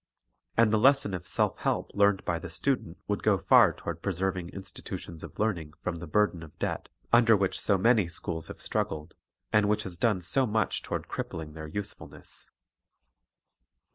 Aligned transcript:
And 0.57 0.73
the 0.73 0.79
lesson 0.79 1.13
of 1.13 1.27
self 1.27 1.59
help 1.59 1.91
learned 1.93 2.25
by 2.25 2.39
the 2.39 2.49
student 2.49 2.97
would 3.07 3.21
go 3.21 3.37
far 3.37 3.71
toward 3.71 4.01
preserving 4.01 4.49
institutions 4.49 5.23
of 5.23 5.37
learning 5.37 5.73
from 5.83 5.97
the 5.97 6.07
burden 6.07 6.41
of 6.41 6.57
debt 6.57 6.89
under 7.13 7.37
which 7.37 7.61
so 7.61 7.77
many 7.77 8.07
schools 8.07 8.47
have 8.47 8.61
struggled, 8.61 9.13
and 9.53 9.69
which 9.69 9.83
has 9.83 9.97
done 9.99 10.19
so 10.21 10.47
much 10.47 10.81
toward 10.81 11.07
crippling 11.07 11.53
their 11.53 11.67
usefulness. 11.67 12.49